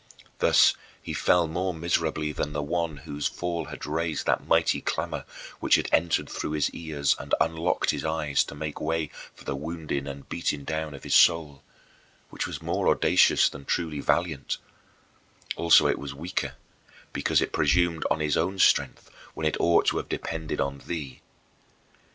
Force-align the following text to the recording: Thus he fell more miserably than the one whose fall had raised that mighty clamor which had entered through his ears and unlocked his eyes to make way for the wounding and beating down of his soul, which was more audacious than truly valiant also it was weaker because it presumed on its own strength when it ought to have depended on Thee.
Thus 0.39 0.73
he 0.99 1.13
fell 1.13 1.45
more 1.47 1.75
miserably 1.75 2.31
than 2.31 2.53
the 2.53 2.63
one 2.63 2.97
whose 3.05 3.27
fall 3.27 3.65
had 3.65 3.85
raised 3.85 4.25
that 4.25 4.47
mighty 4.47 4.81
clamor 4.81 5.25
which 5.59 5.75
had 5.75 5.87
entered 5.91 6.27
through 6.27 6.53
his 6.53 6.71
ears 6.71 7.15
and 7.19 7.35
unlocked 7.39 7.91
his 7.91 8.03
eyes 8.03 8.43
to 8.45 8.55
make 8.55 8.81
way 8.81 9.11
for 9.35 9.43
the 9.43 9.55
wounding 9.55 10.07
and 10.07 10.27
beating 10.27 10.63
down 10.63 10.95
of 10.95 11.03
his 11.03 11.13
soul, 11.13 11.61
which 12.31 12.47
was 12.47 12.63
more 12.63 12.89
audacious 12.89 13.47
than 13.47 13.63
truly 13.63 13.99
valiant 13.99 14.57
also 15.55 15.85
it 15.85 15.99
was 15.99 16.15
weaker 16.15 16.55
because 17.13 17.39
it 17.39 17.53
presumed 17.53 18.03
on 18.09 18.21
its 18.21 18.35
own 18.35 18.57
strength 18.57 19.07
when 19.35 19.45
it 19.45 19.55
ought 19.59 19.85
to 19.85 19.97
have 19.97 20.09
depended 20.09 20.59
on 20.59 20.79
Thee. 20.79 21.21